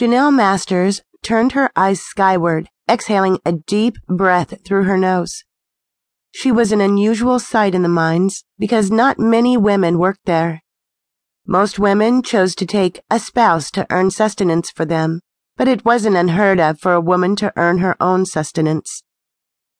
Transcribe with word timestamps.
Janelle 0.00 0.34
Masters 0.34 1.02
turned 1.22 1.52
her 1.52 1.70
eyes 1.76 2.00
skyward, 2.00 2.70
exhaling 2.90 3.38
a 3.44 3.52
deep 3.52 3.96
breath 4.08 4.54
through 4.64 4.84
her 4.84 4.96
nose. 4.96 5.44
She 6.32 6.50
was 6.50 6.72
an 6.72 6.80
unusual 6.80 7.38
sight 7.38 7.74
in 7.74 7.82
the 7.82 7.88
mines 7.90 8.42
because 8.58 8.90
not 8.90 9.18
many 9.18 9.58
women 9.58 9.98
worked 9.98 10.24
there. 10.24 10.62
Most 11.46 11.78
women 11.78 12.22
chose 12.22 12.54
to 12.54 12.64
take 12.64 13.02
a 13.10 13.18
spouse 13.18 13.70
to 13.72 13.86
earn 13.90 14.10
sustenance 14.10 14.70
for 14.70 14.86
them, 14.86 15.20
but 15.58 15.68
it 15.68 15.84
wasn't 15.84 16.16
unheard 16.16 16.58
of 16.58 16.80
for 16.80 16.94
a 16.94 17.00
woman 17.02 17.36
to 17.36 17.52
earn 17.56 17.80
her 17.80 17.94
own 18.00 18.24
sustenance. 18.24 19.02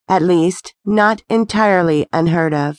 At 0.07 0.21
least, 0.21 0.75
not 0.85 1.23
entirely 1.31 2.07
unheard 2.13 2.53
of. 2.53 2.77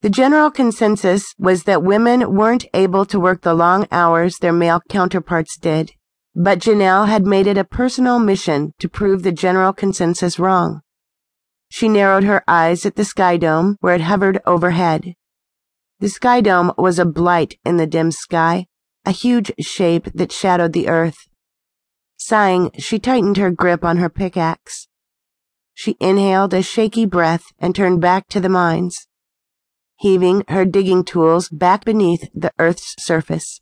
The 0.00 0.10
general 0.10 0.50
consensus 0.50 1.36
was 1.38 1.62
that 1.64 1.84
women 1.84 2.34
weren't 2.34 2.66
able 2.74 3.06
to 3.06 3.20
work 3.20 3.42
the 3.42 3.54
long 3.54 3.86
hours 3.92 4.38
their 4.38 4.52
male 4.52 4.80
counterparts 4.88 5.56
did, 5.56 5.92
but 6.34 6.58
Janelle 6.58 7.08
had 7.08 7.26
made 7.26 7.46
it 7.46 7.58
a 7.58 7.64
personal 7.64 8.18
mission 8.18 8.72
to 8.78 8.88
prove 8.88 9.22
the 9.22 9.32
general 9.32 9.72
consensus 9.72 10.38
wrong. 10.38 10.80
She 11.68 11.88
narrowed 11.88 12.24
her 12.24 12.42
eyes 12.46 12.84
at 12.84 12.96
the 12.96 13.04
sky 13.04 13.36
dome 13.36 13.76
where 13.80 13.94
it 13.94 14.02
hovered 14.02 14.40
overhead. 14.46 15.14
The 16.00 16.08
sky 16.08 16.40
dome 16.40 16.72
was 16.76 16.98
a 16.98 17.04
blight 17.04 17.58
in 17.64 17.76
the 17.76 17.86
dim 17.86 18.10
sky, 18.10 18.66
a 19.04 19.10
huge 19.10 19.52
shape 19.60 20.08
that 20.14 20.32
shadowed 20.32 20.72
the 20.72 20.88
earth. 20.88 21.28
Sighing, 22.16 22.70
she 22.78 22.98
tightened 22.98 23.36
her 23.36 23.50
grip 23.50 23.84
on 23.84 23.96
her 23.98 24.08
pickaxe. 24.08 24.88
She 25.74 25.96
inhaled 26.00 26.54
a 26.54 26.62
shaky 26.62 27.06
breath 27.06 27.44
and 27.58 27.74
turned 27.74 28.00
back 28.00 28.28
to 28.28 28.40
the 28.40 28.48
mines 28.48 29.06
heaving 30.02 30.42
her 30.48 30.64
digging 30.64 31.04
tools 31.04 31.48
back 31.48 31.84
beneath 31.84 32.28
the 32.34 32.52
Earth's 32.58 32.96
surface. 32.98 33.60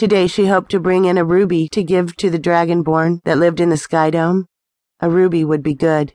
Today 0.00 0.26
she 0.28 0.46
hoped 0.46 0.70
to 0.70 0.80
bring 0.80 1.04
in 1.04 1.18
a 1.18 1.26
ruby 1.26 1.68
to 1.72 1.84
give 1.84 2.16
to 2.16 2.30
the 2.30 2.38
dragonborn 2.38 3.20
that 3.24 3.36
lived 3.36 3.60
in 3.60 3.68
the 3.68 3.76
sky 3.76 4.08
dome. 4.08 4.46
A 5.00 5.10
ruby 5.10 5.44
would 5.44 5.62
be 5.62 5.74
good. 5.74 6.14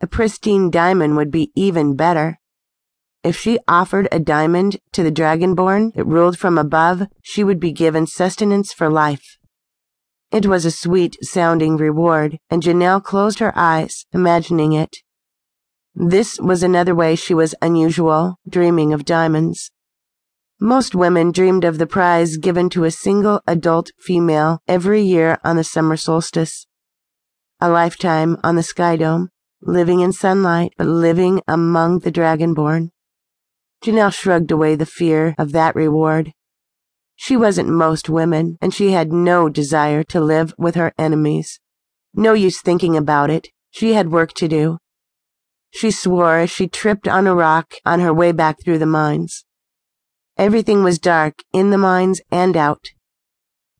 A 0.00 0.06
pristine 0.06 0.70
diamond 0.70 1.16
would 1.18 1.30
be 1.30 1.52
even 1.54 1.96
better. 1.96 2.38
If 3.22 3.36
she 3.36 3.58
offered 3.68 4.08
a 4.10 4.18
diamond 4.18 4.78
to 4.92 5.02
the 5.02 5.12
dragonborn 5.12 5.92
that 5.96 6.06
ruled 6.06 6.38
from 6.38 6.56
above, 6.56 7.08
she 7.20 7.44
would 7.44 7.60
be 7.60 7.72
given 7.72 8.06
sustenance 8.06 8.72
for 8.72 8.88
life. 8.88 9.36
It 10.32 10.46
was 10.46 10.64
a 10.64 10.70
sweet 10.70 11.18
sounding 11.20 11.76
reward, 11.76 12.38
and 12.48 12.62
Janelle 12.62 13.04
closed 13.04 13.40
her 13.40 13.52
eyes, 13.54 14.06
imagining 14.14 14.72
it. 14.72 14.96
This 15.94 16.40
was 16.40 16.62
another 16.62 16.94
way 16.94 17.14
she 17.16 17.34
was 17.34 17.54
unusual, 17.60 18.36
dreaming 18.48 18.94
of 18.94 19.04
diamonds. 19.04 19.70
Most 20.60 20.94
women 20.94 21.32
dreamed 21.32 21.64
of 21.64 21.78
the 21.78 21.86
prize 21.86 22.36
given 22.36 22.68
to 22.70 22.84
a 22.84 22.90
single 22.90 23.40
adult 23.46 23.90
female 23.98 24.60
every 24.66 25.02
year 25.02 25.38
on 25.44 25.56
the 25.56 25.64
summer 25.64 25.96
solstice. 25.96 26.66
A 27.60 27.68
lifetime 27.68 28.36
on 28.42 28.56
the 28.56 28.62
sky 28.62 28.96
dome, 28.96 29.28
living 29.60 30.00
in 30.00 30.12
sunlight, 30.12 30.72
but 30.76 30.86
living 30.86 31.42
among 31.46 32.00
the 32.00 32.12
dragonborn. 32.12 32.90
Janelle 33.84 34.12
shrugged 34.12 34.50
away 34.50 34.74
the 34.74 34.86
fear 34.86 35.34
of 35.38 35.52
that 35.52 35.74
reward. 35.74 36.32
She 37.16 37.36
wasn't 37.36 37.68
most 37.68 38.08
women, 38.08 38.58
and 38.60 38.72
she 38.72 38.92
had 38.92 39.12
no 39.12 39.48
desire 39.48 40.02
to 40.04 40.20
live 40.20 40.54
with 40.58 40.74
her 40.74 40.92
enemies. 40.98 41.60
No 42.14 42.32
use 42.32 42.60
thinking 42.60 42.96
about 42.96 43.30
it. 43.30 43.48
She 43.70 43.92
had 43.92 44.10
work 44.10 44.32
to 44.34 44.48
do 44.48 44.78
she 45.76 45.90
swore 45.90 46.38
as 46.38 46.50
she 46.50 46.68
tripped 46.68 47.06
on 47.06 47.26
a 47.26 47.34
rock 47.34 47.74
on 47.84 48.00
her 48.00 48.12
way 48.12 48.32
back 48.32 48.56
through 48.62 48.78
the 48.78 48.86
mines. 48.86 49.44
Everything 50.38 50.82
was 50.82 50.98
dark 50.98 51.34
in 51.52 51.70
the 51.70 51.78
mines 51.78 52.20
and 52.30 52.56
out. 52.56 52.84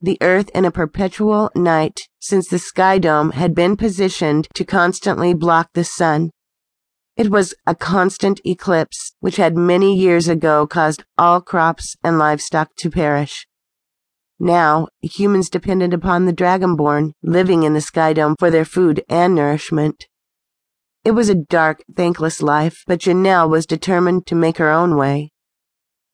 The 0.01 0.17
earth 0.21 0.49
in 0.55 0.65
a 0.65 0.71
perpetual 0.71 1.51
night 1.55 2.01
since 2.19 2.47
the 2.47 2.57
sky 2.57 2.97
dome 2.97 3.31
had 3.31 3.53
been 3.53 3.77
positioned 3.77 4.47
to 4.55 4.65
constantly 4.65 5.35
block 5.35 5.69
the 5.73 5.83
sun. 5.83 6.31
It 7.15 7.29
was 7.29 7.53
a 7.65 7.75
constant 7.75 8.41
eclipse 8.43 9.13
which 9.19 9.37
had 9.37 9.55
many 9.55 9.95
years 9.95 10.27
ago 10.27 10.65
caused 10.65 11.03
all 11.17 11.41
crops 11.41 11.95
and 12.03 12.17
livestock 12.17 12.75
to 12.77 12.89
perish. 12.89 13.47
Now, 14.39 14.87
humans 15.01 15.49
depended 15.49 15.93
upon 15.93 16.25
the 16.25 16.33
Dragonborn 16.33 17.13
living 17.23 17.63
in 17.63 17.73
the 17.73 17.81
Sky 17.81 18.13
Dome 18.13 18.35
for 18.37 18.51
their 18.51 18.65
food 18.65 19.03
and 19.09 19.33
nourishment. 19.33 20.07
It 21.03 21.11
was 21.11 21.29
a 21.29 21.35
dark, 21.35 21.83
thankless 21.95 22.41
life, 22.41 22.83
but 22.85 22.99
Janelle 22.99 23.49
was 23.49 23.65
determined 23.65 24.27
to 24.27 24.35
make 24.35 24.57
her 24.57 24.69
own 24.69 24.95
way. 24.95 25.31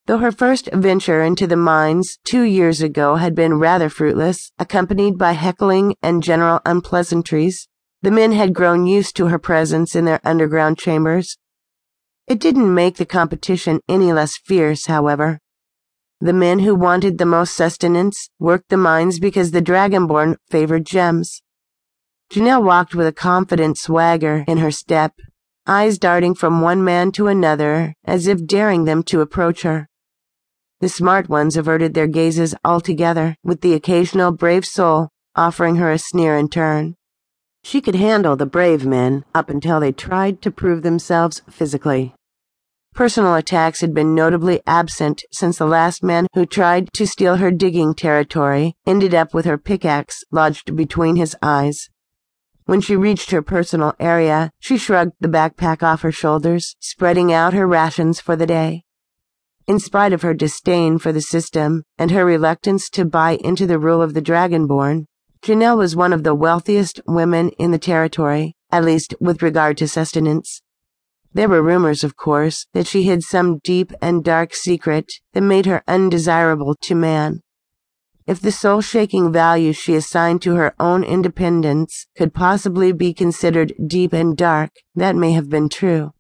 Though 0.06 0.18
her 0.18 0.34
first 0.34 0.68
venture 0.74 1.22
into 1.22 1.48
the 1.48 1.56
mines 1.56 2.20
two 2.26 2.42
years 2.42 2.82
ago 2.82 3.16
had 3.16 3.34
been 3.34 3.54
rather 3.54 3.88
fruitless, 3.88 4.52
accompanied 4.60 5.18
by 5.18 5.32
heckling 5.32 5.96
and 6.04 6.22
general 6.22 6.60
unpleasantries, 6.66 7.70
the 8.02 8.12
men 8.12 8.34
had 8.34 8.54
grown 8.54 8.86
used 8.86 9.16
to 9.16 9.28
her 9.28 9.40
presence 9.40 9.96
in 9.96 10.04
their 10.04 10.20
underground 10.26 10.78
chambers. 10.78 11.38
It 12.28 12.42
didn't 12.42 12.74
make 12.74 12.98
the 12.98 13.06
competition 13.06 13.80
any 13.88 14.12
less 14.12 14.36
fierce, 14.36 14.88
however. 14.88 15.40
The 16.20 16.34
men 16.34 16.60
who 16.60 16.76
wanted 16.76 17.18
the 17.18 17.26
most 17.26 17.56
sustenance 17.56 18.30
worked 18.40 18.68
the 18.68 18.78
mines 18.78 19.20
because 19.20 19.52
the 19.52 19.62
Dragonborn 19.62 20.36
favored 20.50 20.86
gems. 20.86 21.42
Janelle 22.30 22.64
walked 22.64 22.94
with 22.94 23.08
a 23.08 23.14
confident 23.14 23.78
swagger 23.78 24.44
in 24.50 24.58
her 24.58 24.72
step, 24.72 25.14
eyes 25.66 25.98
darting 25.98 26.36
from 26.36 26.60
one 26.60 26.84
man 26.84 27.14
to 27.14 27.28
another 27.28 27.94
as 28.04 28.28
if 28.28 28.46
daring 28.46 28.84
them 28.84 29.02
to 29.04 29.22
approach 29.22 29.62
her. 29.62 29.88
The 30.84 30.90
smart 30.90 31.30
ones 31.30 31.56
averted 31.56 31.94
their 31.94 32.08
gazes 32.08 32.54
altogether, 32.66 33.38
with 33.42 33.62
the 33.62 33.74
occasional 33.74 34.34
brave 34.34 34.66
soul 34.66 35.08
offering 35.34 35.78
her 35.78 35.90
a 35.90 35.98
sneer 35.98 36.36
in 36.36 36.50
turn. 36.50 36.98
She 37.64 37.80
could 37.80 37.96
handle 37.96 38.36
the 38.36 38.46
brave 38.46 38.86
men 38.86 39.24
up 39.34 39.50
until 39.50 39.80
they 39.80 39.94
tried 39.94 40.42
to 40.42 40.52
prove 40.52 40.84
themselves 40.84 41.42
physically. 41.50 42.14
Personal 42.94 43.36
attacks 43.36 43.80
had 43.80 43.94
been 43.94 44.14
notably 44.14 44.60
absent 44.68 45.24
since 45.32 45.58
the 45.58 45.66
last 45.66 46.04
man 46.04 46.28
who 46.34 46.46
tried 46.46 46.92
to 46.96 47.08
steal 47.08 47.38
her 47.38 47.50
digging 47.50 47.94
territory 47.94 48.76
ended 48.86 49.16
up 49.16 49.34
with 49.34 49.46
her 49.46 49.58
pickaxe 49.58 50.26
lodged 50.32 50.76
between 50.76 51.16
his 51.16 51.34
eyes. 51.42 51.88
When 52.66 52.82
she 52.82 52.98
reached 52.98 53.32
her 53.32 53.42
personal 53.42 53.94
area, 54.02 54.52
she 54.60 54.78
shrugged 54.78 55.14
the 55.22 55.30
backpack 55.30 55.82
off 55.82 56.02
her 56.02 56.12
shoulders, 56.12 56.76
spreading 56.82 57.32
out 57.32 57.54
her 57.54 57.66
rations 57.66 58.20
for 58.20 58.36
the 58.36 58.46
day. 58.46 58.84
In 59.66 59.80
spite 59.80 60.12
of 60.12 60.24
her 60.24 60.34
disdain 60.34 60.98
for 60.98 61.14
the 61.14 61.22
system 61.22 61.84
and 61.98 62.12
her 62.12 62.26
reluctance 62.26 62.90
to 62.90 63.06
buy 63.06 63.38
into 63.44 63.66
the 63.66 63.80
rule 63.80 64.02
of 64.02 64.14
the 64.14 64.22
Dragonborn, 64.22 65.06
Janelle 65.42 65.78
was 65.78 65.96
one 65.96 66.12
of 66.12 66.24
the 66.24 66.36
wealthiest 66.36 67.00
women 67.08 67.50
in 67.58 67.72
the 67.72 67.78
territory, 67.78 68.58
at 68.72 68.84
least 68.84 69.16
with 69.22 69.42
regard 69.42 69.78
to 69.78 69.88
sustenance. 69.88 70.62
There 71.34 71.48
were 71.48 71.64
rumors, 71.64 72.04
of 72.04 72.18
course, 72.18 72.68
that 72.74 72.88
she 72.88 73.04
hid 73.04 73.24
some 73.24 73.60
deep 73.64 73.94
and 74.02 74.22
dark 74.22 74.54
secret 74.54 75.10
that 75.32 75.42
made 75.42 75.66
her 75.66 75.82
undesirable 75.88 76.76
to 76.82 76.94
man. 76.94 77.40
If 78.28 78.42
the 78.42 78.52
soul 78.52 78.82
shaking 78.82 79.32
value 79.32 79.72
she 79.72 79.96
assigned 79.96 80.42
to 80.42 80.56
her 80.56 80.76
own 80.78 81.06
independence 81.06 82.08
could 82.18 82.34
possibly 82.34 82.92
be 82.92 83.14
considered 83.14 83.74
deep 83.88 84.12
and 84.12 84.36
dark, 84.36 84.72
that 84.96 85.16
may 85.16 85.32
have 85.32 85.50
been 85.50 85.70
true. 85.70 86.12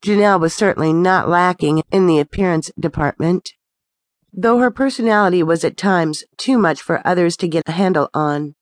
Janelle 0.00 0.40
was 0.40 0.54
certainly 0.54 0.92
not 0.92 1.28
lacking 1.28 1.82
in 1.90 2.06
the 2.06 2.20
appearance 2.20 2.70
department, 2.78 3.50
though 4.32 4.58
her 4.58 4.70
personality 4.70 5.42
was 5.42 5.64
at 5.64 5.76
times 5.76 6.24
too 6.36 6.58
much 6.58 6.80
for 6.80 7.06
others 7.06 7.36
to 7.38 7.48
get 7.48 7.68
a 7.68 7.72
handle 7.72 8.08
on. 8.14 8.54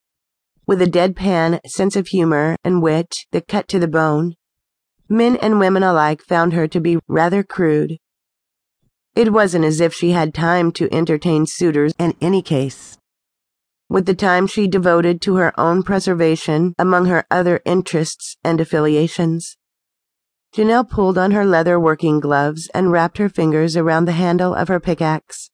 With 0.65 0.81
a 0.81 0.87
deadpan 0.87 1.59
sense 1.65 1.95
of 1.95 2.07
humor 2.07 2.57
and 2.63 2.81
wit 2.81 3.13
that 3.31 3.47
cut 3.47 3.67
to 3.69 3.79
the 3.79 3.87
bone, 3.87 4.35
men 5.07 5.37
and 5.37 5.59
women 5.59 5.83
alike 5.83 6.21
found 6.21 6.53
her 6.53 6.67
to 6.67 6.79
be 6.79 6.97
rather 7.07 7.43
crude. 7.43 7.97
It 9.15 9.33
wasn't 9.33 9.65
as 9.65 9.79
if 9.79 9.93
she 9.93 10.11
had 10.11 10.33
time 10.33 10.71
to 10.73 10.93
entertain 10.93 11.45
suitors 11.45 11.93
in 11.97 12.15
any 12.21 12.41
case. 12.41 12.97
With 13.89 14.05
the 14.05 14.13
time 14.13 14.47
she 14.47 14.67
devoted 14.67 15.21
to 15.21 15.35
her 15.35 15.57
own 15.59 15.81
preservation 15.83 16.75
among 16.77 17.05
her 17.05 17.25
other 17.31 17.61
interests 17.65 18.35
and 18.43 18.59
affiliations. 18.59 19.56
Janelle 20.55 20.89
pulled 20.89 21.17
on 21.17 21.31
her 21.31 21.45
leather 21.45 21.79
working 21.79 22.19
gloves 22.19 22.69
and 22.73 22.91
wrapped 22.91 23.17
her 23.17 23.29
fingers 23.29 23.77
around 23.77 24.05
the 24.05 24.13
handle 24.13 24.53
of 24.53 24.67
her 24.67 24.79
pickaxe. 24.79 25.51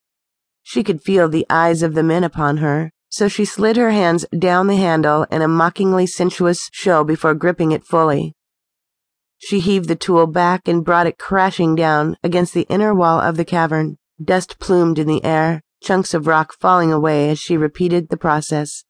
She 0.61 0.83
could 0.83 1.01
feel 1.01 1.27
the 1.27 1.45
eyes 1.49 1.83
of 1.83 1.93
the 1.93 2.03
men 2.03 2.23
upon 2.23 2.57
her, 2.57 2.91
so 3.09 3.27
she 3.27 3.45
slid 3.45 3.75
her 3.75 3.91
hands 3.91 4.25
down 4.37 4.67
the 4.67 4.75
handle 4.75 5.27
in 5.29 5.41
a 5.41 5.47
mockingly 5.47 6.07
sensuous 6.07 6.69
show 6.71 7.03
before 7.03 7.35
gripping 7.35 7.71
it 7.71 7.83
fully. 7.83 8.33
She 9.37 9.59
heaved 9.59 9.89
the 9.89 9.95
tool 9.95 10.25
back 10.25 10.67
and 10.67 10.85
brought 10.85 11.05
it 11.05 11.19
crashing 11.19 11.75
down 11.75 12.15
against 12.23 12.53
the 12.53 12.65
inner 12.69 12.93
wall 12.95 13.19
of 13.19 13.35
the 13.35 13.45
cavern, 13.45 13.97
dust 14.23 14.57
plumed 14.57 14.97
in 14.97 15.05
the 15.05 15.23
air, 15.23 15.61
chunks 15.83 16.13
of 16.13 16.27
rock 16.27 16.53
falling 16.59 16.93
away 16.93 17.29
as 17.29 17.39
she 17.39 17.57
repeated 17.57 18.07
the 18.07 18.17
process. 18.17 18.85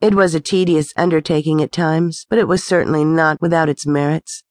It 0.00 0.16
was 0.16 0.34
a 0.34 0.40
tedious 0.40 0.92
undertaking 0.96 1.62
at 1.62 1.70
times, 1.70 2.26
but 2.28 2.40
it 2.40 2.48
was 2.48 2.64
certainly 2.64 3.04
not 3.04 3.40
without 3.40 3.68
its 3.68 3.86
merits. 3.86 4.42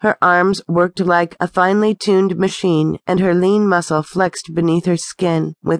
Her 0.00 0.18
arms 0.20 0.60
worked 0.68 1.00
like 1.00 1.36
a 1.40 1.48
finely 1.48 1.94
tuned 1.94 2.36
machine, 2.36 2.98
and 3.06 3.20
her 3.20 3.34
lean 3.34 3.66
muscle 3.66 4.02
flexed 4.02 4.52
beneath 4.52 4.84
her 4.84 4.96
skin 4.96 5.54
with 5.62 5.72